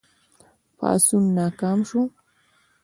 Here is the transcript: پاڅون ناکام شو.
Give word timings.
پاڅون 0.77 1.23
ناکام 1.35 1.79
شو. 1.89 2.01